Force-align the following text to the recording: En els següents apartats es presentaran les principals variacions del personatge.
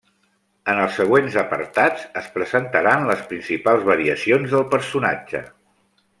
En 0.71 0.79
els 0.85 0.95
següents 1.01 1.35
apartats 1.41 2.07
es 2.21 2.29
presentaran 2.37 3.05
les 3.11 3.21
principals 3.35 3.85
variacions 3.91 4.57
del 4.57 4.67
personatge. 4.75 5.45